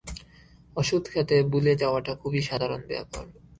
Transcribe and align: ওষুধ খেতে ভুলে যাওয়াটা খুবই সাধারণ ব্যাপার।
ওষুধ 0.75 1.03
খেতে 1.13 1.35
ভুলে 1.43 1.73
যাওয়াটা 1.75 2.13
খুবই 2.15 2.41
সাধারণ 2.41 2.81
ব্যাপার। 2.87 3.25